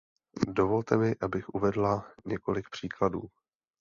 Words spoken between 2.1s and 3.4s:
několik příkladů.